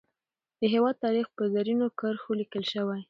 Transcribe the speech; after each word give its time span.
د 0.59 0.61
هیواد 0.73 0.95
تاریخ 1.05 1.27
په 1.37 1.43
زرینو 1.53 1.87
کرښو 1.99 2.31
لیکل 2.41 2.63
شوی. 2.73 2.99